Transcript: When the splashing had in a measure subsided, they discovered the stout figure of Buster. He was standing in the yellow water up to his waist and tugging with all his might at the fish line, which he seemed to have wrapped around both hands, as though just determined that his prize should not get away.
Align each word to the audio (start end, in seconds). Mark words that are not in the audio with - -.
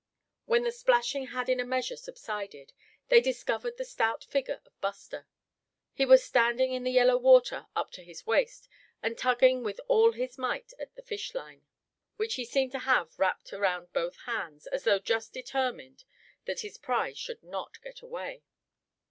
When 0.45 0.63
the 0.63 0.71
splashing 0.71 1.27
had 1.27 1.47
in 1.47 1.59
a 1.59 1.63
measure 1.63 1.95
subsided, 1.95 2.73
they 3.09 3.21
discovered 3.21 3.77
the 3.77 3.85
stout 3.85 4.23
figure 4.23 4.59
of 4.65 4.81
Buster. 4.81 5.27
He 5.93 6.07
was 6.07 6.23
standing 6.23 6.73
in 6.73 6.83
the 6.83 6.89
yellow 6.89 7.17
water 7.17 7.67
up 7.75 7.91
to 7.91 8.03
his 8.03 8.25
waist 8.25 8.67
and 9.03 9.15
tugging 9.15 9.61
with 9.63 9.79
all 9.87 10.13
his 10.13 10.39
might 10.39 10.73
at 10.79 10.95
the 10.95 11.03
fish 11.03 11.35
line, 11.35 11.67
which 12.15 12.33
he 12.33 12.45
seemed 12.45 12.71
to 12.71 12.79
have 12.79 13.19
wrapped 13.19 13.53
around 13.53 13.93
both 13.93 14.17
hands, 14.21 14.65
as 14.65 14.85
though 14.85 14.97
just 14.97 15.33
determined 15.33 16.03
that 16.45 16.61
his 16.61 16.79
prize 16.79 17.19
should 17.19 17.43
not 17.43 17.79
get 17.83 18.01
away. 18.01 18.41